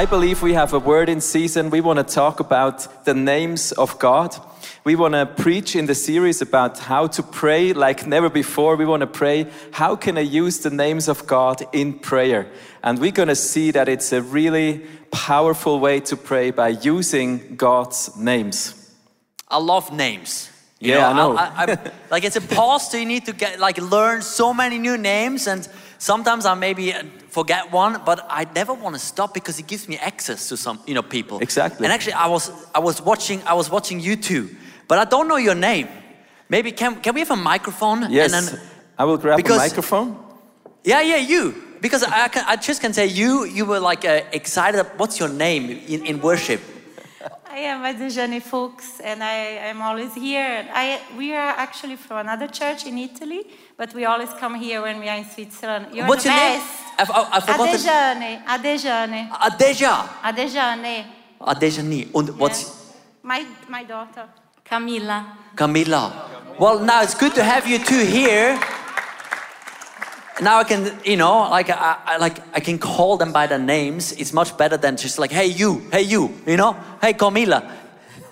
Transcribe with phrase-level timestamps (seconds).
[0.00, 1.68] I believe we have a word in season.
[1.68, 4.34] We want to talk about the names of God.
[4.82, 8.76] We want to preach in the series about how to pray like never before.
[8.76, 12.50] We want to pray, how can I use the names of God in prayer?
[12.82, 17.56] And we're going to see that it's a really powerful way to pray by using
[17.56, 18.94] God's names.
[19.48, 20.48] I love names.
[20.78, 21.36] You Yeah, I know.
[21.36, 24.96] I, I, like it's a pastor, you need to get like learn so many new
[24.96, 25.68] names, and
[26.00, 26.92] sometimes I maybe
[27.28, 30.80] forget one, but I never want to stop because it gives me access to some,
[30.86, 31.38] you know, people.
[31.40, 31.84] Exactly.
[31.86, 34.48] And actually, I was I was watching I was watching you too,
[34.88, 35.86] but I don't know your name.
[36.48, 38.10] Maybe can can we have a microphone?
[38.10, 38.60] Yes, And then,
[38.98, 40.16] I will grab because- a microphone.
[40.84, 41.54] yeah, yeah, you.
[41.80, 44.84] Because I can, I just can say you you were like uh, excited.
[44.98, 46.60] What's your name in, in worship?
[47.52, 49.34] I am Adejane Fuchs, and I
[49.70, 50.68] am always here.
[50.72, 53.44] I, we are actually from another church in Italy,
[53.76, 55.86] but we always come here when we are in Switzerland.
[55.92, 56.60] You're What's your name?
[56.60, 57.10] best.
[57.10, 57.68] I, I, I forgot.
[57.68, 60.08] Adejane, Adejane, Adeja.
[60.22, 61.04] Adejane.
[61.40, 62.08] Adejani.
[62.12, 62.92] Und what's
[63.24, 64.28] My, my daughter,
[64.64, 65.36] Camilla.
[65.56, 66.30] Camilla.
[66.58, 68.60] Well, now it's good to have you two here.
[70.40, 73.58] Now I can, you know, like I, I, like I can call them by their
[73.58, 74.12] names.
[74.12, 76.72] It's much better than just like, hey you, hey you, you know,
[77.02, 77.70] hey Camila,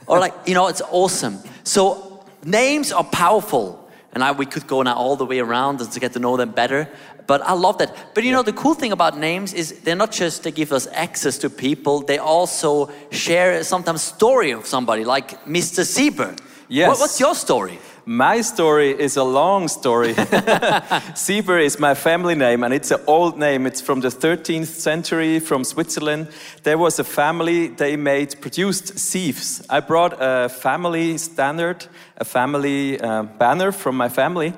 [0.06, 1.38] or like, you know, it's awesome.
[1.64, 6.00] So names are powerful, and I, we could go now all the way around to
[6.00, 6.88] get to know them better.
[7.26, 7.94] But I love that.
[8.14, 10.86] But you know, the cool thing about names is they're not just they give us
[10.92, 12.00] access to people.
[12.00, 15.84] They also share sometimes story of somebody, like Mr.
[15.84, 16.38] Sieber.
[16.68, 16.88] Yes.
[16.88, 17.78] What- what's your story?
[18.10, 20.14] My story is a long story.
[21.14, 23.66] Sieber is my family name, and it's an old name.
[23.66, 26.28] It's from the 13th century from Switzerland.
[26.62, 29.62] There was a family, they made, produced sieves.
[29.68, 31.84] I brought a family standard,
[32.16, 34.54] a family uh, banner from my family.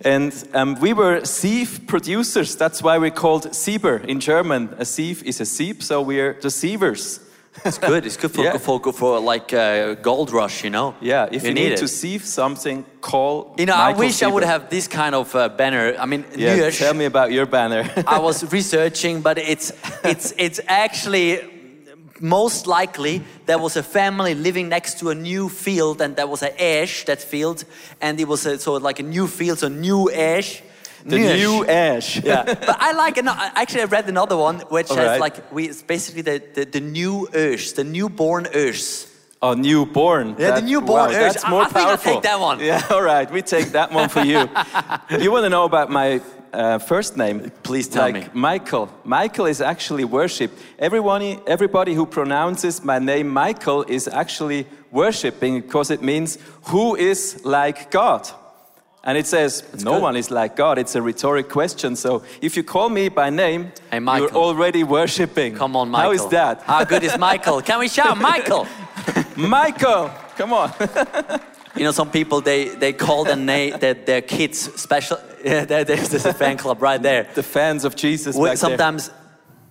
[0.00, 2.56] And um, we were sieve producers.
[2.56, 4.74] That's why we're called Sieber in German.
[4.78, 7.20] A sieve is a sieve, so we're the sievers.
[7.64, 8.06] It's good.
[8.06, 8.58] It's good for, Yeah.
[8.58, 10.94] for, for, for like uh, gold rush, you know?
[11.00, 11.78] Yeah, if you, need, it.
[11.78, 13.54] to see something, call.
[13.58, 15.94] You know, I Michael wish I would have this kind of uh, banner.
[15.98, 17.88] I mean, Yeah, Nüesch, tell me about your banner.
[18.06, 19.72] I was researching, but it's
[20.04, 21.40] it's it's actually
[22.20, 26.42] most likely there was a family living next to a new field, and there was
[26.42, 27.64] an ash that field,
[28.00, 30.62] and it was a, so like a new field, so new ash.
[31.08, 32.22] The new ash.
[32.24, 33.18] yeah, but I like.
[33.18, 35.20] ano- Actually, I read another one which All says right.
[35.20, 39.12] like we it's basically the, the the new Ursh, the newborn Ursh.
[39.42, 40.34] Oh, newborn.
[40.38, 41.08] Yeah, the newborn wow.
[41.08, 42.12] That's I- more I think I'll powerful.
[42.14, 42.58] take that one.
[42.60, 43.30] Yeah, all right.
[43.30, 44.48] We take that one for you.
[45.22, 46.20] you want to know about my
[46.52, 47.50] uh, first name?
[47.62, 48.26] Please tell like me.
[48.32, 48.88] Michael.
[49.04, 50.50] Michael is actually worship.
[50.78, 56.38] Everyone, everybody who pronounces my name Michael is actually worshiping because it means
[56.70, 58.26] who is like God.
[59.06, 60.02] And it says no good.
[60.02, 60.78] one is like God.
[60.78, 61.94] It's a rhetoric question.
[61.94, 65.54] So if you call me by name, Hey, you're already worshiping.
[65.54, 66.06] Come on, Michael.
[66.06, 66.62] How is that?
[66.62, 67.62] How good is Michael?
[67.62, 68.66] Can we shout, Michael?
[69.36, 70.72] Michael, come on.
[71.76, 75.18] You know, some people they they call their na- their, their kids special.
[75.44, 77.28] Yeah, there, there's, there's a fan club right there.
[77.34, 78.34] the fans of Jesus.
[78.34, 78.70] Well, back there.
[78.70, 79.10] sometimes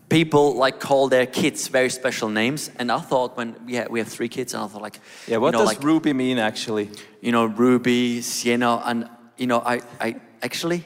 [0.07, 3.99] people like call their kids very special names, and I thought when we have, we
[3.99, 6.37] have three kids, and I thought like, Yeah, what you know, does like, Ruby mean
[6.37, 6.89] actually?
[7.21, 10.85] you know, Ruby, Sienna, and you know, I, I actually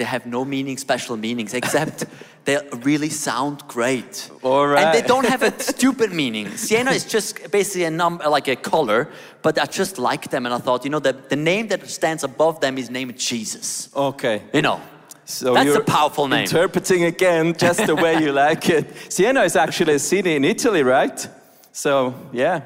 [0.00, 2.06] they have no meaning, special meanings, except
[2.46, 4.30] they really sound great.
[4.42, 6.56] All And they don't have a stupid meaning.
[6.56, 9.10] Sienna is just basically a number, like a color,
[9.42, 12.24] but I just like them, and I thought, you know, the, the name that stands
[12.24, 13.90] above them is named Jesus.
[13.94, 14.42] Okay.
[14.54, 14.80] You know,
[15.26, 16.44] So that's you're a powerful name.
[16.44, 19.12] Interpreting again just the way you like it.
[19.12, 21.28] Siena is actually a city in Italy, right?
[21.72, 22.62] So, yeah,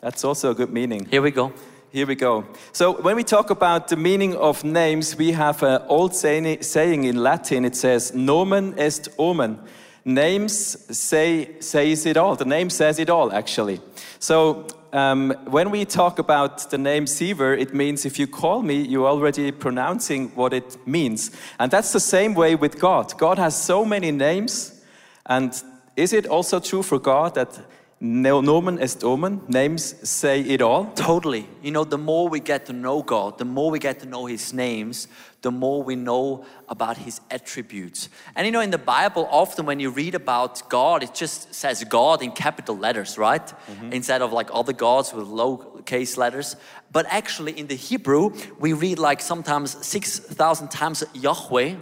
[0.00, 1.04] that's also a good meaning.
[1.04, 1.52] Here we go.
[1.98, 2.44] Here we go.
[2.70, 7.16] So, when we talk about the meaning of names, we have an old saying in
[7.24, 7.64] Latin.
[7.64, 9.58] It says, "Nomen est omen."
[10.04, 12.36] Names say says it all.
[12.36, 13.80] The name says it all, actually.
[14.20, 18.76] So, um, when we talk about the name Sieber, it means if you call me,
[18.76, 23.18] you're already pronouncing what it means, and that's the same way with God.
[23.18, 24.80] God has so many names,
[25.26, 25.50] and
[25.96, 27.58] is it also true for God that
[28.00, 29.40] no- nomen est omen?
[29.48, 30.86] Names say it all.
[30.94, 31.48] Totally.
[31.62, 34.26] You know, the more we get to know God, the more we get to know
[34.26, 35.08] His names,
[35.42, 38.08] the more we know about His attributes.
[38.36, 41.84] And you know, in the Bible, often when you read about God, it just says
[41.84, 43.46] God in capital letters, right?
[43.46, 43.92] Mm-hmm.
[43.92, 46.56] Instead of like other gods with lowercase letters.
[46.92, 51.74] But actually, in the Hebrew, we read like sometimes 6,000 times Yahweh.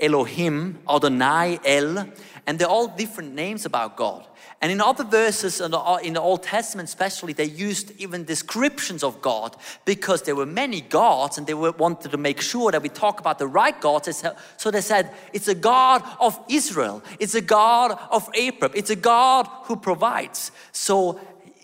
[0.00, 2.08] Elohim, Adonai, El,
[2.46, 4.26] and they're all different names about God.
[4.60, 8.24] And in other verses in the, uh, in the Old Testament, especially, they used even
[8.24, 12.82] descriptions of God because there were many gods and they wanted to make sure that
[12.82, 14.24] we talk about the right gods.
[14.56, 18.96] So they said, it's a God of Israel, it's a God of Abraham, it's a
[18.96, 20.50] God who provides.
[20.72, 21.20] So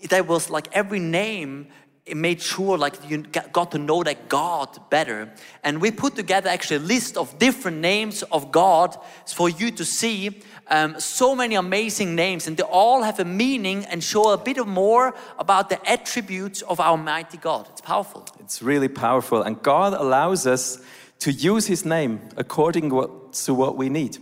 [0.09, 1.67] there was like every name
[2.13, 5.31] made sure like you got to know that God better.
[5.63, 9.83] And we put together actually a list of different names of God for you to
[9.83, 10.41] see.
[10.67, 14.57] Um, so many amazing names, and they all have a meaning and show a bit
[14.57, 17.67] of more about the attributes of our mighty God.
[17.69, 18.27] It's powerful.
[18.39, 20.79] It's really powerful, and God allows us
[21.19, 24.17] to use His name according to what we need.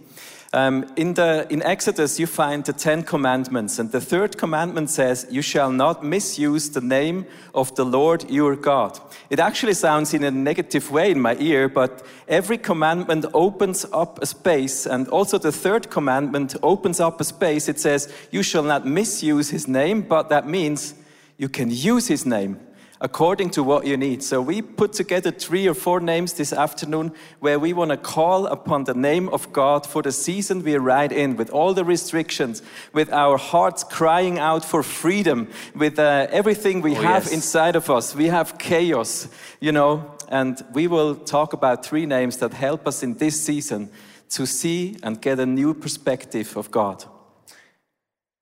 [0.55, 5.25] Um, in, the, in Exodus, you find the Ten Commandments, and the third commandment says,
[5.31, 8.99] You shall not misuse the name of the Lord your God.
[9.31, 14.21] It actually sounds in a negative way in my ear, but every commandment opens up
[14.21, 17.67] a space, and also the third commandment opens up a space.
[17.67, 20.93] It says, You shall not misuse his name, but that means
[21.39, 22.59] you can use his name
[23.03, 24.23] according to what you need.
[24.23, 27.11] So we put together three or four names this afternoon
[27.41, 30.79] where we want to call upon the name of God for the season we are
[30.79, 32.61] right in, with all the restrictions,
[32.93, 37.33] with our hearts crying out for freedom, with uh, everything we oh, have yes.
[37.33, 38.15] inside of us.
[38.15, 39.27] We have chaos,
[39.59, 43.91] you know, and we will talk about three names that help us in this season
[44.29, 47.03] to see and get a new perspective of God.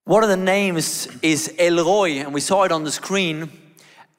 [0.04, 3.50] One of the names is El Roi, and we saw it on the screen.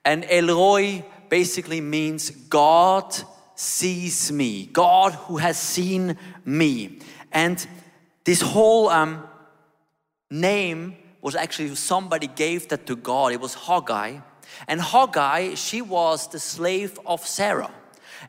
[0.05, 3.15] And El Roi basically means God
[3.55, 6.99] sees me, God who has seen me.
[7.31, 7.65] And
[8.23, 9.23] this whole um,
[10.29, 13.31] name was actually somebody gave that to God.
[13.31, 14.23] It was Hagar.
[14.67, 17.71] And Hagar, she was the slave of Sarah.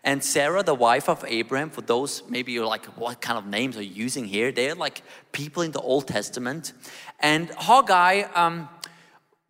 [0.03, 3.77] And Sarah, the wife of Abraham, for those maybe you're like, what kind of names
[3.77, 4.53] are you using here?
[4.53, 6.73] They're like people in the Old Testament.
[7.21, 8.69] And Hagar, um,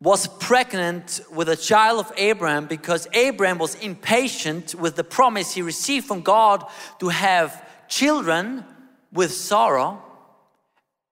[0.04, 5.62] was pregnant with a child of Abraham because Abraham was impatient with the promise he
[5.62, 6.62] received from God
[7.00, 8.66] to have children
[9.10, 9.96] with Sarah.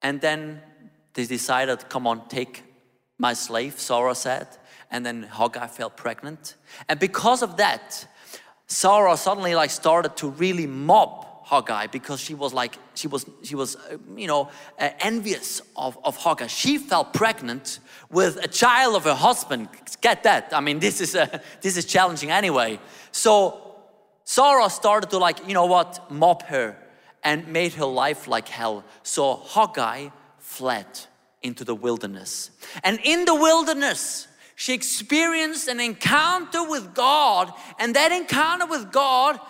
[0.03, 0.61] And then
[1.15, 2.65] they decided, come on, take
[3.17, 4.47] my slave, Sarah said.
[4.91, 6.57] And then Hagar fell pregnant.
[6.87, 8.07] And because of that,
[8.67, 13.55] Sarah suddenly like started to really mob Hagar because she was like she was she
[13.55, 14.49] was uh, you know
[14.79, 16.49] uh, envious of of Hagar.
[16.49, 17.81] She fell pregnant
[18.11, 19.69] with a child of her husband.
[20.01, 20.53] Get that?
[20.53, 21.27] I mean, this is uh,
[21.61, 22.79] this is challenging anyway.
[23.11, 23.75] So
[24.25, 26.77] Sarah started to like you know what mob her
[27.25, 28.85] and made her life like hell.
[29.03, 30.87] So Hagar fled
[31.43, 32.51] into the wilderness,
[32.85, 39.41] and in the wilderness she experienced an encounter with God, and that encounter with God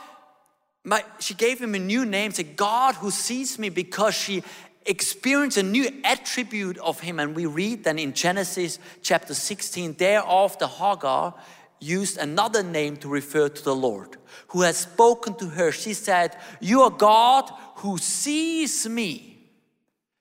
[0.85, 4.43] my, she gave him a new name, said, God who sees me, because she
[4.85, 7.21] experienced a new attribute of him.
[7.21, 11.35] And we read then in Genesis chapter 16, thereafter Hagar
[11.79, 14.17] used another name to refer to the Lord,
[14.49, 15.71] who has spoken to her.
[15.71, 19.29] She said, You are God who sees me.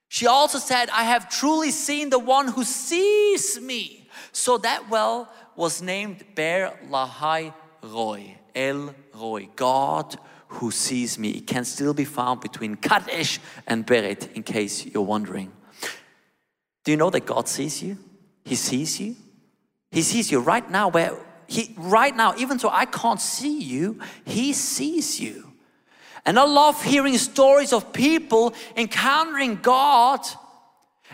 [0.10, 4.10] She also said, I have truly seen the one who sees me.
[4.32, 10.18] So that well was named Beer Lahai Roi, El Roi, God
[10.52, 11.30] who sees me.
[11.30, 15.52] It can still be found between Kadesh and Bered, in case you're wondering.
[16.84, 17.98] Do you know that God sees you?
[18.44, 19.16] He sees you.
[19.92, 21.18] He sees you right now, where
[21.48, 25.52] He, right now, even though I can't see you, He sees you.
[26.26, 30.20] And I love hearing stories of people encountering God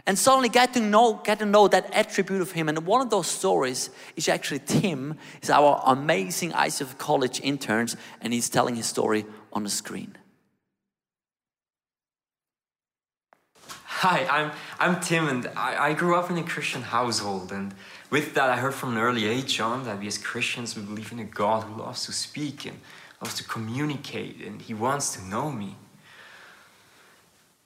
[0.05, 2.69] and suddenly get to know get to know that attribute of him.
[2.69, 8.33] And one of those stories is actually tim is our amazing icf college interns and
[8.33, 10.15] he's telling his story on the screen.
[13.85, 17.51] Hi i'm i'm tim and i, I grew up in a christian household.
[17.51, 17.73] And
[18.11, 21.11] with that i heard from an early age on that we as christians we believe
[21.11, 22.79] in a god who loves to speak and
[23.21, 25.75] loves to communicate and he wants to know me.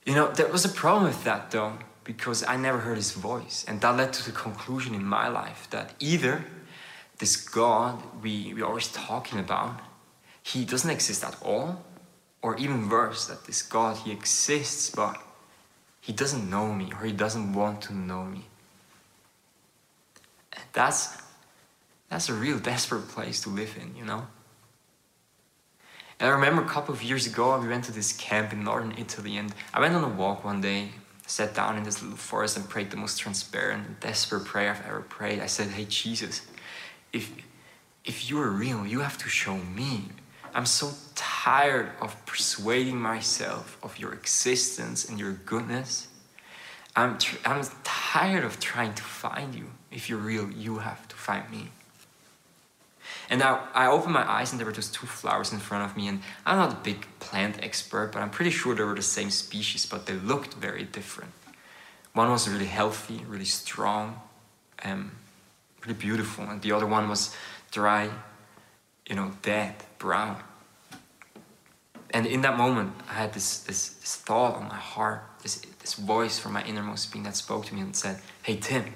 [0.06, 3.64] You know there was a problem with that though because I never heard his voice.
[3.68, 6.44] And that led to the conclusion in my life that either
[7.18, 9.80] this God we, we're always talking about,
[10.42, 11.84] he doesn't exist at all,
[12.42, 15.16] or even worse, that this God, he exists, but
[16.00, 18.44] he doesn't know me, or he doesn't want to know me.
[20.52, 21.16] And that's,
[22.10, 24.26] that's a real desperate place to live in, you know?
[26.18, 28.94] And I remember a couple of years ago, we went to this camp in northern
[28.98, 30.90] Italy, and I went on a walk one day
[31.32, 34.86] sat down in this little forest and prayed the most transparent and desperate prayer I've
[34.86, 35.40] ever prayed.
[35.40, 36.42] I said, Hey, Jesus,
[37.12, 37.32] if,
[38.04, 40.08] if you are real, you have to show me
[40.54, 46.08] I'm so tired of persuading myself of your existence and your goodness.
[46.94, 49.70] I'm, I'm tired of trying to find you.
[49.90, 51.70] If you're real, you have to find me.
[53.32, 55.96] And now I opened my eyes and there were just two flowers in front of
[55.96, 56.06] me.
[56.06, 59.30] And I'm not a big plant expert, but I'm pretty sure they were the same
[59.30, 61.32] species, but they looked very different.
[62.12, 64.20] One was really healthy, really strong,
[64.84, 65.12] um,
[65.80, 67.34] really beautiful, and the other one was
[67.70, 68.10] dry,
[69.08, 70.36] you know, dead, brown.
[72.10, 75.94] And in that moment, I had this, this, this thought on my heart, this, this
[75.94, 78.92] voice from my innermost being that spoke to me and said, Hey, Tim,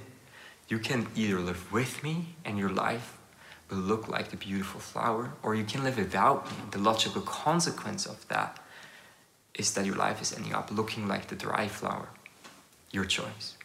[0.69, 3.16] you can either live with me and your life
[3.71, 6.57] will look like the beautiful flower, or you can live without me.
[6.71, 8.59] The logical consequence of that
[9.55, 12.09] is that your life is ending up looking like the dry flower.
[12.91, 13.57] Your choice.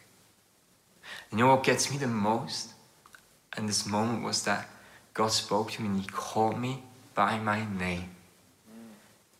[1.29, 2.73] And you know what gets me the most
[3.57, 4.67] in this moment was that
[5.13, 8.09] God spoke to me and He called me by my name.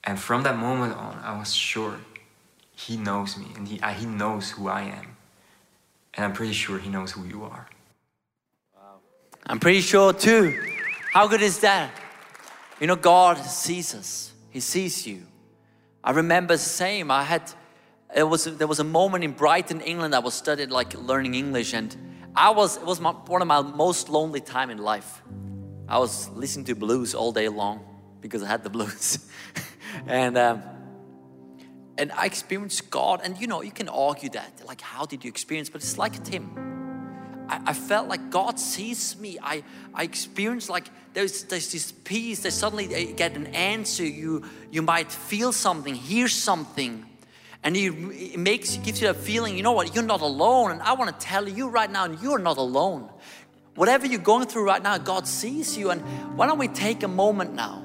[0.03, 1.99] And from that moment on, I was sure
[2.75, 5.17] He knows me and He, uh, he knows who I am.
[6.13, 7.67] And I'm pretty sure He knows who you are.
[9.45, 10.57] I'm pretty sure too.
[11.13, 11.91] How good is that?
[12.79, 14.33] You know, God sees us.
[14.49, 15.23] He sees you.
[16.03, 17.11] I remember same.
[17.11, 17.51] I had
[18.15, 20.13] it was there was a moment in Brighton, England.
[20.13, 21.95] I was studying like learning English, and
[22.35, 25.21] I was it was my, one of my most lonely time in life.
[25.87, 27.85] I was listening to blues all day long
[28.19, 29.19] because I had the blues,
[30.07, 30.63] and um,
[31.97, 33.21] and I experienced God.
[33.23, 35.69] And you know, you can argue that like, how did you experience?
[35.69, 36.70] But it's like Tim.
[37.51, 39.37] I, I felt like God sees me.
[39.41, 42.39] I, I experienced like there's, there's this peace.
[42.39, 44.05] There's suddenly get an answer.
[44.05, 47.05] You, you might feel something, hear something.
[47.63, 50.71] And he, it makes, gives you that feeling, you know what, you're not alone.
[50.71, 53.09] And I want to tell you right now, you're not alone.
[53.75, 55.91] Whatever you're going through right now, God sees you.
[55.91, 56.01] And
[56.37, 57.83] why don't we take a moment now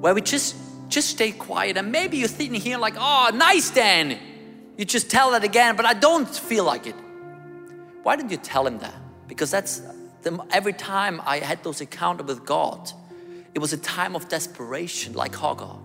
[0.00, 0.56] where we just
[0.88, 4.18] just stay quiet and maybe you're sitting here like oh nice dan
[4.76, 6.96] you just tell that again but i don't feel like it
[8.02, 8.94] why didn't you tell him that?
[9.28, 9.82] Because that's
[10.22, 12.90] the, every time I had those encounters with God,
[13.54, 15.78] it was a time of desperation, like Hagar.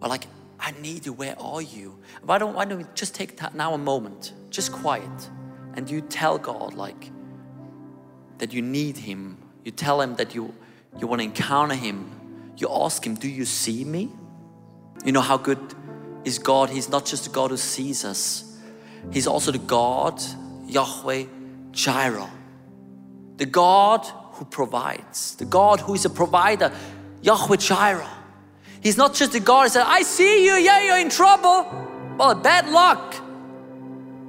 [0.00, 0.26] Or like,
[0.58, 1.98] I need you, where are you?
[2.22, 5.30] Why don't, why don't we just take that now a moment, just quiet,
[5.74, 7.10] and you tell God like
[8.38, 9.38] that you need Him.
[9.64, 10.54] You tell Him that you,
[10.98, 12.10] you want to encounter Him.
[12.56, 14.10] You ask Him, Do you see me?
[15.04, 15.58] You know how good
[16.24, 16.70] is God?
[16.70, 18.58] He's not just the God who sees us,
[19.10, 20.22] He's also the God
[20.72, 21.24] Yahweh
[21.72, 22.30] Jireh,
[23.36, 26.72] the God who provides, the God who is a provider,
[27.22, 28.08] Yahweh Jireh.
[28.80, 31.66] He's not just the God who said, I see you, yeah, you're in trouble.
[32.18, 33.14] Well, bad luck.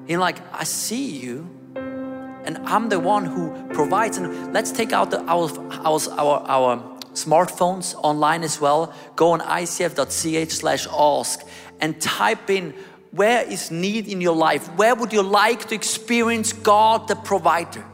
[0.06, 4.18] He's like, I see you, and I'm the one who provides.
[4.18, 5.50] And let's take out the, our,
[5.86, 8.94] our, our, our smartphones online as well.
[9.16, 11.42] Go on icf.ch slash ask
[11.80, 12.74] and type in
[13.13, 14.67] where is need in your life?
[14.75, 17.86] Where would you like to experience God the provider?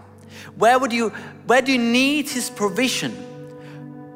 [0.56, 1.10] Where would you
[1.46, 3.12] where do you need his provision?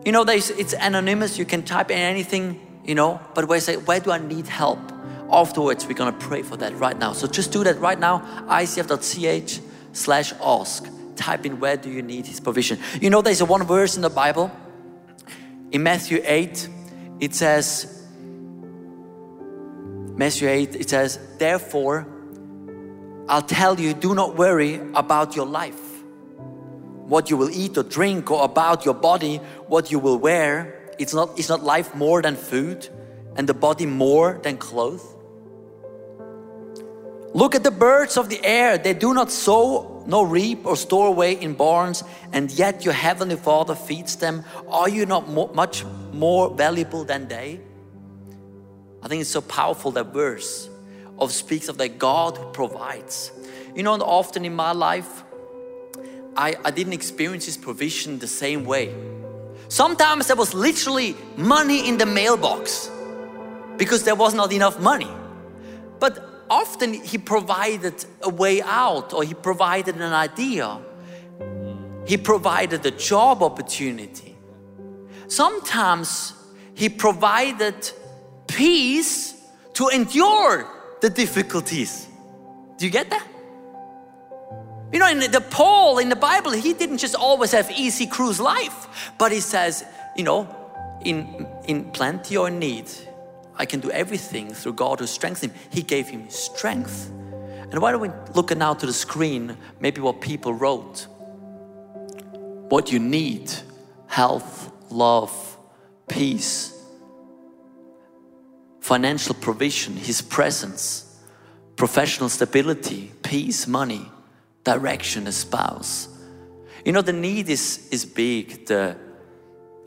[0.06, 4.00] You know, it's anonymous, you can type in anything, you know, but where say, where
[4.00, 4.80] do I need help?
[5.30, 7.12] Afterwards, we're gonna pray for that right now.
[7.12, 9.60] So just do that right now, icf.ch
[9.92, 10.88] slash ask.
[11.16, 12.80] Type in where do you need his provision.
[13.02, 14.52] You know, there's a one verse in the Bible.
[15.72, 16.70] In Matthew 8,
[17.20, 18.03] it says,
[20.16, 22.08] Matthew 8, it says, Therefore,
[23.28, 26.04] I'll tell you, do not worry about your life,
[27.08, 30.94] what you will eat or drink, or about your body, what you will wear.
[31.00, 32.88] It's not, it's not life more than food,
[33.36, 35.04] and the body more than clothes.
[37.34, 38.78] Look at the birds of the air.
[38.78, 43.36] They do not sow, nor reap, or store away in barns, and yet your heavenly
[43.36, 44.44] Father feeds them.
[44.68, 47.62] Are you not mo much more valuable than they?
[49.04, 50.70] I think it's so powerful that verse
[51.20, 53.32] of speaks of that God who provides.
[53.76, 55.24] You know, often in my life,
[56.38, 58.96] I, I didn't experience His provision the same way.
[59.68, 62.90] Sometimes there was literally money in the mailbox
[63.76, 65.12] because there was not enough money.
[66.00, 70.80] But often He provided a way out or He provided an idea.
[72.06, 74.38] He provided a job opportunity.
[75.28, 76.34] Sometimes
[76.74, 77.92] He provided
[78.48, 79.36] peace
[79.74, 80.68] to endure
[81.02, 82.08] the difficulties.
[82.78, 83.28] Do you get that?
[84.92, 88.40] You know, in the Paul in the Bible, he didn't just always have easy cruise
[88.40, 89.84] life, but he says,
[90.16, 90.48] you know,
[91.04, 92.90] in in plenty or need,
[93.58, 95.60] I can do everything through God who strengthens him.
[95.72, 97.10] He gave him strength.
[97.72, 101.08] And why don't we look now to the screen, maybe what people wrote?
[102.70, 103.52] What you need,
[104.06, 105.58] health, love,
[106.08, 106.72] peace,
[108.84, 111.18] financial provision, His presence,
[111.78, 114.12] professional stability, peace, money,
[114.66, 116.10] direction, a spouse.
[116.84, 118.66] You know, the need is, is big.
[118.66, 118.98] The,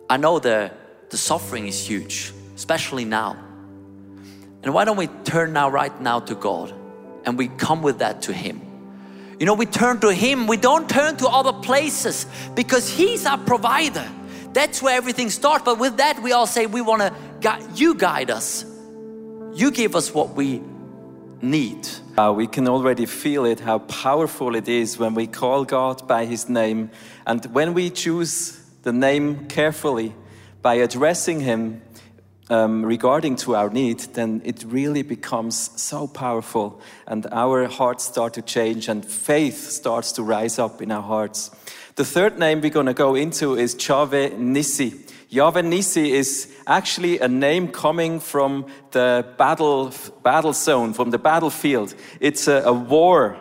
[0.09, 0.73] I know the,
[1.11, 3.37] the suffering is huge, especially now.
[4.63, 6.73] And why don't we turn now, right now, to God
[7.27, 8.63] and we come with that to Him?
[9.39, 12.25] You know, we turn to Him, we don't turn to other places
[12.55, 14.09] because He's our provider.
[14.55, 15.67] That's where everything starts.
[15.67, 18.65] But with that, we all say, we want to, you guide us.
[19.57, 20.61] You give us what we
[21.41, 21.89] need.
[22.19, 26.27] Uh, we can already feel it, how powerful it is when we call God by
[26.27, 26.91] His name.
[27.27, 30.15] And when we choose the name carefully
[30.61, 31.81] by addressing Him
[32.51, 36.79] um, regarding to our need, then it really becomes so powerful.
[37.07, 41.51] And our hearts start to change and faith starts to rise up in our hearts.
[41.95, 45.06] The third name we're going to go into is Yahweh Nissi.
[45.29, 49.93] Yahweh Nissi is actually a name coming from the battle,
[50.23, 51.95] battle zone, from the battlefield.
[52.21, 53.37] It's a, a war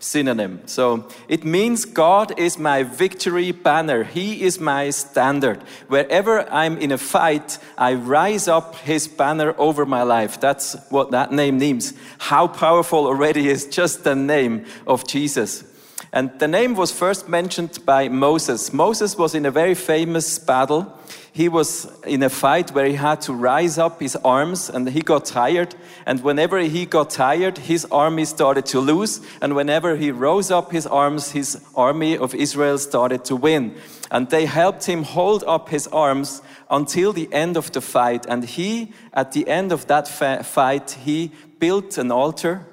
[0.00, 0.62] synonym.
[0.66, 4.04] So it means God is my victory banner.
[4.04, 5.62] He is my standard.
[5.88, 10.40] Wherever I'm in a fight, I rise up his banner over my life.
[10.40, 11.92] That's what that name means.
[12.18, 15.64] How powerful already is just the name of Jesus.
[16.12, 18.72] And the name was first mentioned by Moses.
[18.72, 21.00] Moses was in a very famous battle
[21.32, 25.00] he was in a fight where he had to rise up his arms and he
[25.00, 25.74] got tired.
[26.04, 29.20] And whenever he got tired, his army started to lose.
[29.40, 33.76] And whenever he rose up his arms, his army of Israel started to win.
[34.10, 38.26] And they helped him hold up his arms until the end of the fight.
[38.28, 42.66] And he, at the end of that fight, he built an altar.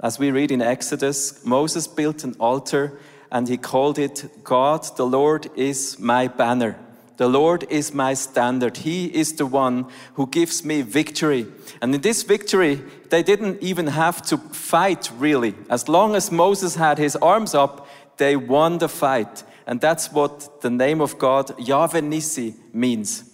[0.00, 2.98] As we read in Exodus, Moses built an altar
[3.32, 6.78] and he called it, God, the Lord is my banner.
[7.16, 8.76] The Lord is my standard.
[8.76, 11.48] He is the one who gives me victory.
[11.82, 15.56] And in this victory, they didn't even have to fight really.
[15.68, 17.88] As long as Moses had his arms up,
[18.18, 19.42] they won the fight.
[19.66, 23.27] And that's what the name of God, Yahweh Nissi, means.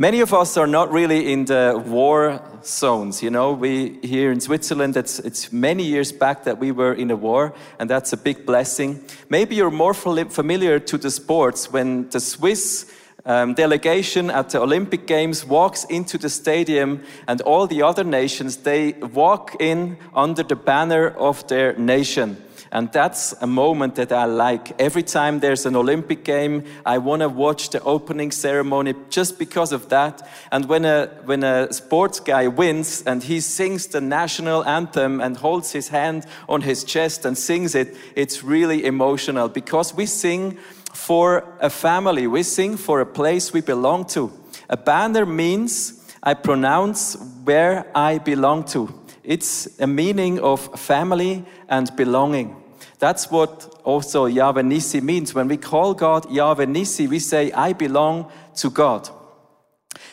[0.00, 3.20] Many of us are not really in the war zones.
[3.20, 7.10] You know, we here in Switzerland, it's, it's many years back that we were in
[7.10, 9.02] a war, and that's a big blessing.
[9.28, 15.08] Maybe you're more familiar to the sports when the Swiss um, delegation at the Olympic
[15.08, 20.54] Games walks into the stadium, and all the other nations they walk in under the
[20.54, 22.36] banner of their nation.
[22.70, 24.78] And that's a moment that I like.
[24.80, 29.72] Every time there's an Olympic game, I want to watch the opening ceremony just because
[29.72, 30.28] of that.
[30.52, 35.36] And when a, when a sports guy wins and he sings the national anthem and
[35.36, 40.58] holds his hand on his chest and sings it, it's really emotional because we sing
[40.92, 44.32] for a family, we sing for a place we belong to.
[44.68, 48.92] A banner means I pronounce where I belong to.
[49.28, 52.56] It's a meaning of family and belonging.
[52.98, 55.34] That's what also Yahweh Nissi means.
[55.34, 59.10] When we call God Yahweh Nissi, we say, I belong to God.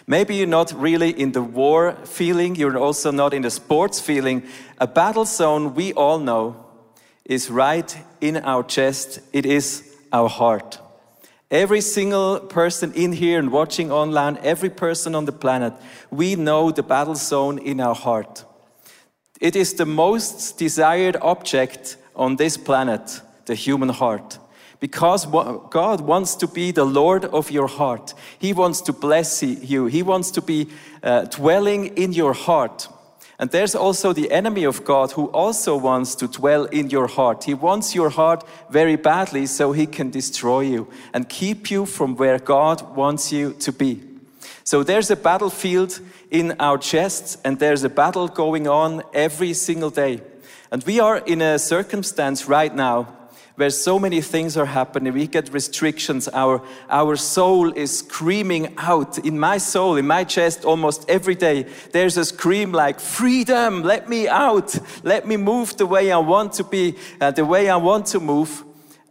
[0.06, 4.43] Maybe you're not really in the war feeling, you're also not in the sports feeling.
[4.80, 6.65] A battle zone, we all know,
[7.23, 10.78] is right in our chest, it is our heart.
[11.49, 15.71] Every single person in here and watching online, every person on the planet,
[16.12, 18.43] we know the battle zone in our heart.
[19.45, 24.39] It is the most desired object on this planet, the human heart.
[24.79, 28.15] Because God wants to be the Lord of your heart.
[28.39, 29.86] He wants to bless you.
[29.86, 30.69] He wants to be
[31.03, 32.88] uh, dwelling in your heart.
[33.38, 37.43] And there's also the enemy of God who also wants to dwell in your heart.
[37.43, 42.15] He wants your heart very badly so he can destroy you and keep you from
[42.15, 44.01] where God wants you to be.
[44.63, 45.99] So there's a battlefield
[46.39, 50.21] in our chests, and there's a battle going on every single day.
[50.69, 53.07] And we are in a circumstance right now
[53.55, 55.13] where so many things are happening.
[55.13, 56.27] We get restrictions.
[56.27, 59.17] Our, our soul is screaming out.
[59.19, 64.09] In my soul, in my chest, almost every day, there's a scream like, Freedom, let
[64.09, 64.77] me out.
[65.03, 68.19] Let me move the way I want to be, uh, the way I want to
[68.19, 68.65] move.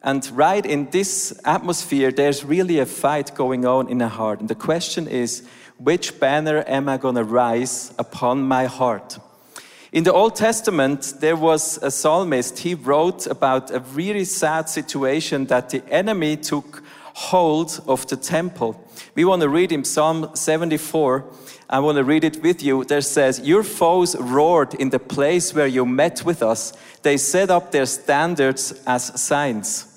[0.05, 4.38] And right in this atmosphere, there's really a fight going on in the heart.
[4.40, 9.19] And the question is, which banner am I going to rise upon my heart?
[9.93, 12.59] In the Old Testament, there was a psalmist.
[12.59, 16.83] He wrote about a really sad situation that the enemy took
[17.14, 18.79] hold of the temple.
[19.14, 21.25] We want to read in Psalm 74.
[21.71, 22.85] I want to read it with you.
[22.85, 26.75] There says, Your foes roared in the place where you met with us.
[27.01, 29.93] They set up their standards as signs.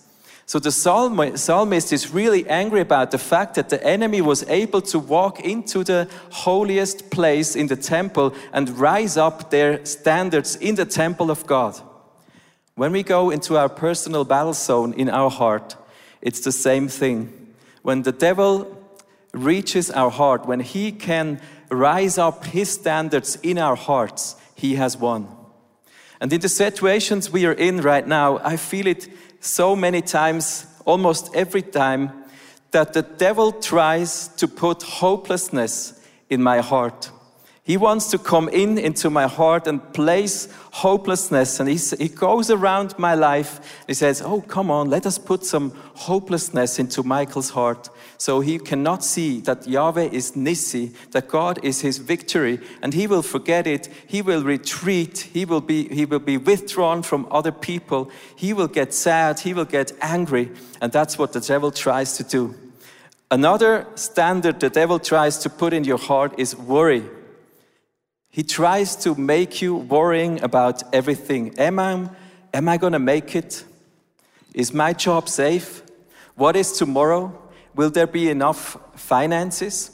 [0.47, 4.97] So the psalmist is really angry about the fact that the enemy was able to
[4.97, 10.85] walk into the holiest place in the temple and rise up their standards in the
[10.85, 11.77] temple of God.
[12.75, 15.75] When we go into our personal battle zone in our heart,
[16.21, 17.53] it's the same thing.
[17.81, 18.73] When the devil
[19.33, 24.95] reaches our heart, when he can rise up his standards in our hearts, he has
[24.95, 25.27] won.
[26.19, 29.07] And in the situations we are in right now, I feel it
[29.39, 32.11] so many times, almost every time,
[32.71, 35.99] that the devil tries to put hopelessness
[36.29, 37.11] in my heart.
[37.67, 41.59] He wants to come in into my heart and place hopelessness.
[41.59, 43.57] And he goes around my life.
[43.57, 47.89] and He says, Oh, come on, let us put some hopelessness into Michael's heart.
[48.17, 53.05] So he cannot see that Yahweh is Nissi, that God is his victory, and he
[53.05, 53.89] will forget it.
[54.07, 55.27] He will retreat.
[55.33, 58.09] He will be, he will be withdrawn from other people.
[58.37, 59.41] He will get sad.
[59.41, 60.51] He will get angry.
[60.79, 62.55] And that's what the devil tries to do.
[63.29, 67.03] Another standard the devil tries to put in your heart is worry.
[68.37, 71.57] He tries to make you worrying about everything.
[71.57, 72.07] Am I,
[72.53, 73.63] am I going to make it?
[74.53, 75.81] Is my job safe?
[76.35, 77.35] What is tomorrow?
[77.73, 79.89] Will there be enough finances?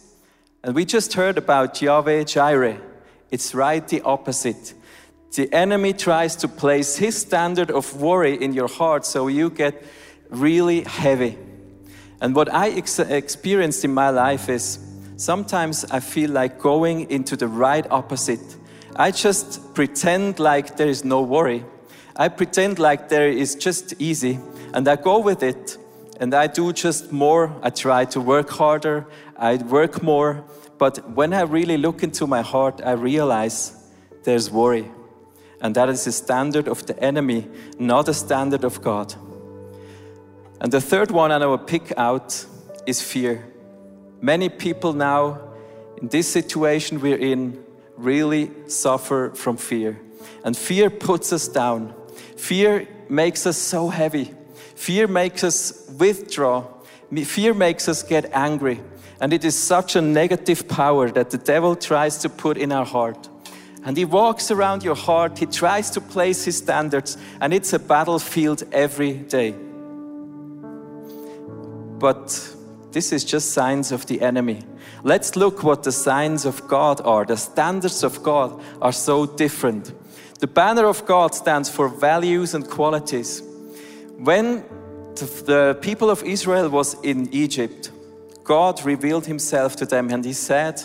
[0.61, 2.81] And we just heard about Yahweh Jireh.
[3.31, 4.73] It's right the opposite.
[5.33, 9.81] The enemy tries to place his standard of worry in your heart so you get
[10.29, 11.37] really heavy.
[12.19, 14.79] And what I ex- experienced in my life is
[15.15, 18.57] sometimes I feel like going into the right opposite.
[18.95, 21.65] I just pretend like there is no worry.
[22.15, 24.39] I pretend like there is just easy,
[24.73, 25.77] and I go with it,
[26.19, 27.51] and I do just more.
[27.63, 30.43] I try to work harder, I work more,
[30.77, 33.73] but when I really look into my heart, I realize
[34.23, 34.91] there's worry.
[35.61, 37.47] And that is the standard of the enemy,
[37.79, 39.15] not the standard of God.
[40.59, 42.45] And the third one I will pick out
[42.85, 43.52] is fear.
[44.23, 45.37] Many people now,
[46.01, 47.61] in this situation we're in,
[47.97, 49.99] really suffer from fear.
[50.45, 51.93] And fear puts us down.
[52.37, 54.33] Fear makes us so heavy.
[54.75, 56.63] Fear makes us withdraw.
[57.13, 58.79] Fear makes us get angry.
[59.19, 62.85] And it is such a negative power that the devil tries to put in our
[62.85, 63.27] heart.
[63.83, 67.79] And he walks around your heart, he tries to place his standards, and it's a
[67.79, 69.53] battlefield every day.
[71.99, 72.55] But
[72.93, 74.61] this is just signs of the enemy.
[75.03, 77.25] Let's look what the signs of God are.
[77.25, 79.91] The standards of God are so different.
[80.39, 83.41] The banner of God stands for values and qualities.
[84.17, 84.63] When
[85.15, 87.91] the people of Israel was in Egypt,
[88.43, 90.81] God revealed himself to them and he said,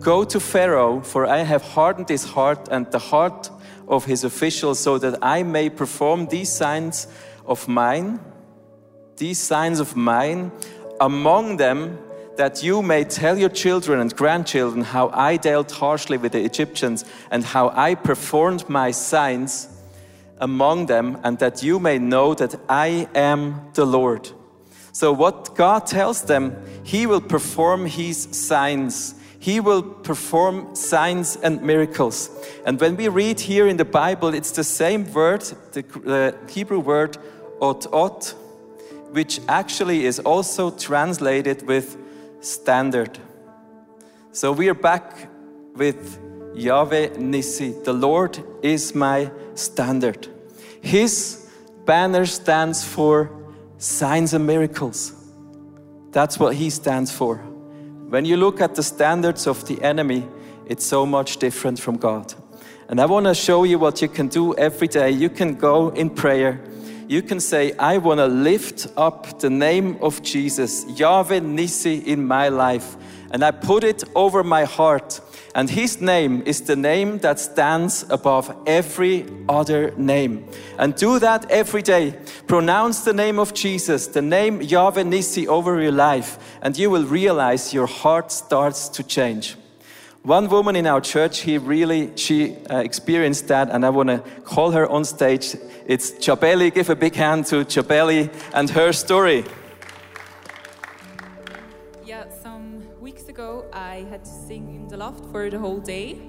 [0.00, 3.50] Go to Pharaoh, for I have hardened his heart and the heart
[3.88, 7.08] of his officials, so that I may perform these signs
[7.46, 8.20] of mine,
[9.16, 10.52] these signs of mine
[11.00, 11.98] among them
[12.38, 17.04] that you may tell your children and grandchildren how I dealt harshly with the Egyptians
[17.32, 19.68] and how I performed my signs
[20.40, 24.30] among them, and that you may know that I am the Lord.
[24.92, 29.14] So, what God tells them, He will perform His signs.
[29.40, 32.30] He will perform signs and miracles.
[32.64, 36.80] And when we read here in the Bible, it's the same word, the uh, Hebrew
[36.80, 37.18] word,
[37.60, 38.34] ot ot,
[39.10, 41.96] which actually is also translated with
[42.40, 43.18] standard.
[44.32, 45.28] So we are back
[45.74, 46.18] with
[46.54, 47.84] Yahweh Nissi.
[47.84, 50.28] The Lord is my standard.
[50.80, 51.48] His
[51.84, 53.30] banner stands for
[53.78, 55.12] signs and miracles.
[56.10, 57.36] That's what he stands for.
[58.08, 60.26] When you look at the standards of the enemy,
[60.66, 62.34] it's so much different from God.
[62.88, 65.10] And I want to show you what you can do every day.
[65.10, 66.60] You can go in prayer
[67.08, 72.26] you can say, I want to lift up the name of Jesus, Yahweh Nissi, in
[72.26, 72.96] my life.
[73.30, 75.20] And I put it over my heart.
[75.54, 80.48] And his name is the name that stands above every other name.
[80.78, 82.14] And do that every day.
[82.46, 87.04] Pronounce the name of Jesus, the name Yahweh Nissi over your life, and you will
[87.04, 89.56] realize your heart starts to change.
[90.28, 94.18] One woman in our church, he really, she uh, experienced that, and I want to
[94.44, 95.56] call her on stage.
[95.86, 96.70] It's Chabeli.
[96.74, 99.46] Give a big hand to Chabeli and her story.
[102.04, 106.20] Yeah, some weeks ago, I had to sing in the loft for the whole day,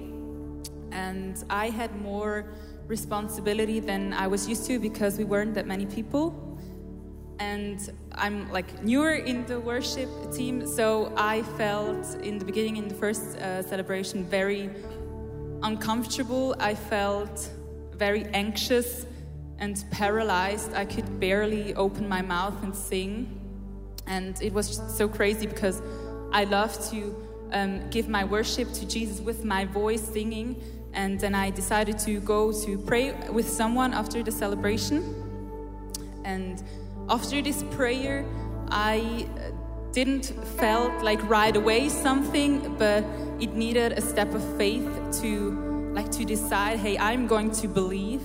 [0.92, 2.46] and I had more
[2.86, 6.50] responsibility than I was used to because we weren't that many people
[7.38, 12.88] and I'm like newer in the worship team, so I felt in the beginning, in
[12.88, 14.70] the first uh, celebration, very
[15.62, 16.56] uncomfortable.
[16.58, 17.50] I felt
[17.94, 19.06] very anxious
[19.58, 20.74] and paralyzed.
[20.74, 23.40] I could barely open my mouth and sing.
[24.06, 25.80] And it was so crazy because
[26.32, 27.14] I love to
[27.52, 30.60] um, give my worship to Jesus with my voice singing.
[30.92, 34.98] And then I decided to go to pray with someone after the celebration.
[36.24, 36.62] And
[37.10, 38.24] after this prayer,
[38.68, 39.50] I uh,
[39.92, 40.26] didn't
[40.58, 43.04] felt like right away something, but
[43.40, 44.88] it needed a step of faith
[45.20, 48.22] to like to decide, hey, I'm going to believe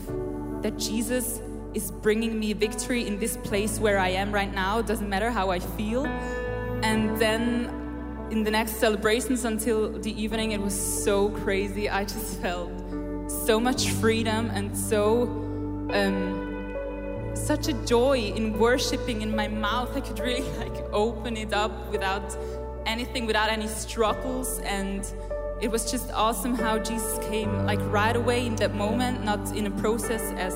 [0.62, 1.42] that Jesus
[1.74, 4.80] is bringing me victory in this place where I am right now.
[4.80, 6.06] It Doesn't matter how I feel.
[6.84, 11.90] And then in the next celebrations until the evening, it was so crazy.
[11.90, 12.72] I just felt
[13.32, 15.24] so much freedom and so.
[15.92, 16.45] Um,
[17.36, 19.96] such a joy in worshiping in my mouth.
[19.96, 22.36] I could really like open it up without
[22.86, 24.60] anything, without any struggles.
[24.60, 25.06] And
[25.62, 29.68] it was just awesome how Jesus came like right away in that moment, not in
[29.68, 30.56] a process as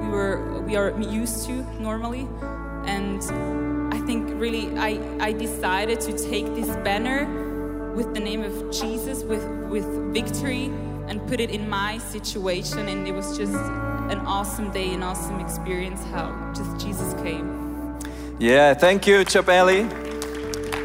[0.00, 2.28] we were we are used to normally.
[2.84, 3.22] And
[3.94, 9.22] I think really I, I decided to take this banner with the name of Jesus
[9.24, 10.66] with with victory
[11.08, 13.52] and put it in my situation and it was just
[14.10, 17.96] an awesome day, an awesome experience how just Jesus came.
[18.40, 19.86] Yeah, thank you, Chabeli.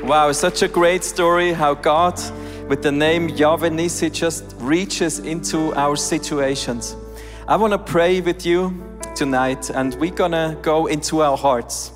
[0.03, 2.21] Wow, such a great story how God,
[2.69, 6.95] with the name Yahweh Nissi, just reaches into our situations.
[7.47, 8.79] I want to pray with you
[9.15, 11.91] tonight, and we're gonna go into our hearts.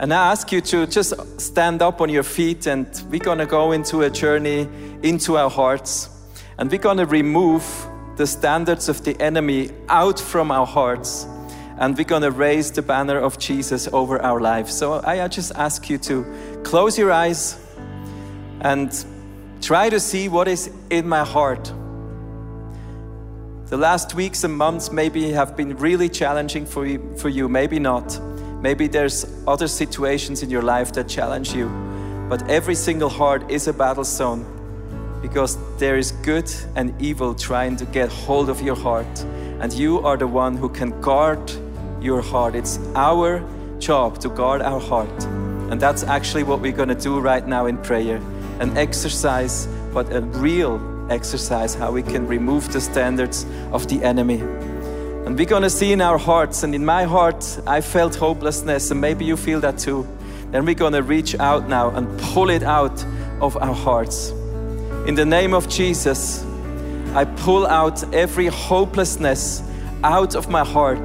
[0.00, 3.70] And I ask you to just stand up on your feet, and we're gonna go
[3.70, 4.68] into a journey
[5.04, 6.08] into our hearts.
[6.58, 7.64] And we're gonna remove
[8.18, 11.24] the standards of the enemy out from our hearts
[11.78, 14.76] and we're going to raise the banner of Jesus over our lives.
[14.76, 16.24] So I just ask you to
[16.64, 17.56] close your eyes
[18.60, 18.92] and
[19.60, 21.72] try to see what is in my heart.
[23.66, 27.78] The last weeks and months maybe have been really challenging for you, for you, maybe
[27.78, 28.20] not.
[28.60, 31.68] Maybe there's other situations in your life that challenge you.
[32.28, 34.57] But every single heart is a battle zone
[35.20, 39.24] because there is good and evil trying to get hold of your heart.
[39.60, 41.52] And you are the one who can guard
[42.00, 42.54] your heart.
[42.54, 43.42] It's our
[43.78, 45.24] job to guard our heart.
[45.70, 48.20] And that's actually what we're going to do right now in prayer
[48.60, 54.40] an exercise, but a real exercise, how we can remove the standards of the enemy.
[54.40, 58.90] And we're going to see in our hearts, and in my heart, I felt hopelessness,
[58.90, 60.06] and maybe you feel that too.
[60.50, 63.04] Then we're going to reach out now and pull it out
[63.40, 64.32] of our hearts.
[65.08, 66.44] In the name of Jesus,
[67.14, 69.62] I pull out every hopelessness
[70.04, 71.00] out of my heart.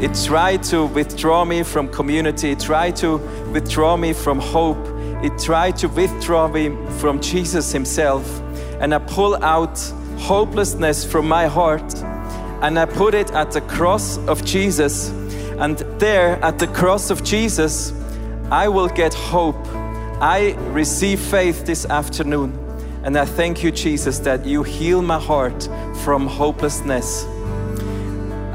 [0.00, 3.16] It tried to withdraw me from community, it tried to
[3.50, 4.78] withdraw me from hope,
[5.24, 6.68] it tried to withdraw me
[7.00, 8.24] from Jesus Himself.
[8.80, 9.80] And I pull out
[10.16, 11.96] hopelessness from my heart
[12.62, 15.08] and I put it at the cross of Jesus.
[15.58, 17.92] And there at the cross of Jesus,
[18.52, 19.66] I will get hope
[20.20, 22.58] I receive faith this afternoon.
[23.02, 25.68] And I thank you, Jesus, that you heal my heart
[26.02, 27.26] from hopelessness.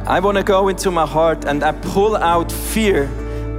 [0.08, 3.06] I want to go into my heart and I pull out fear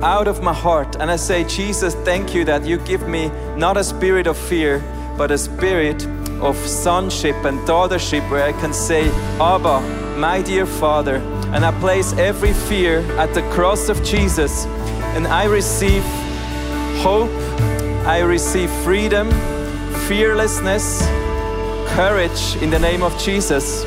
[0.03, 0.97] out of my heart.
[0.97, 4.83] And I say, Jesus, thank you that you give me not a spirit of fear,
[5.17, 6.05] but a spirit
[6.41, 9.09] of sonship and daughtership where I can say,
[9.41, 9.81] Abba,
[10.19, 11.19] my dear Father.
[11.55, 14.67] And I place every fear at the cross of Jesus
[15.15, 16.03] and I receive
[17.03, 17.31] hope
[18.05, 19.31] I receive freedom,
[20.09, 21.03] fearlessness,
[21.95, 23.85] courage in the name of Jesus.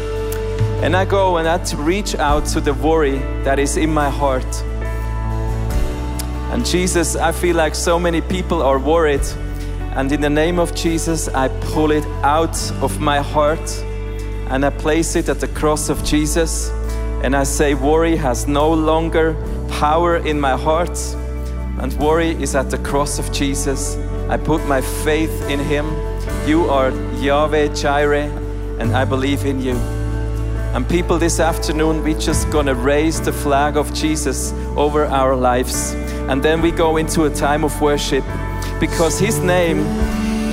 [0.82, 4.64] And I go and I reach out to the worry that is in my heart.
[6.54, 9.26] And Jesus, I feel like so many people are worried.
[9.98, 13.84] And in the name of Jesus, I pull it out of my heart
[14.50, 16.70] and I place it at the cross of Jesus.
[17.22, 19.36] And I say, worry has no longer
[19.68, 20.98] power in my heart
[21.80, 23.98] and worry is at the cross of Jesus.
[24.30, 25.86] I put my faith in Him.
[26.48, 28.30] You are Yahweh Jireh,
[28.80, 29.76] and I believe in you.
[30.74, 35.94] And people, this afternoon, we're just gonna raise the flag of Jesus over our lives.
[36.30, 38.24] And then we go into a time of worship
[38.80, 39.80] because His name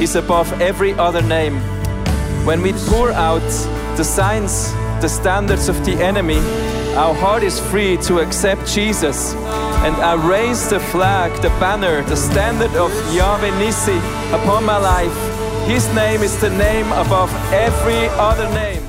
[0.00, 1.56] is above every other name.
[2.44, 3.48] When we pour out
[3.96, 6.38] the signs, the standards of the enemy,
[6.96, 9.35] our heart is free to accept Jesus.
[9.85, 13.99] And I raise the flag, the banner, the standard of Yahweh Nissi
[14.33, 15.16] upon my life.
[15.66, 18.82] His name is the name above every other name.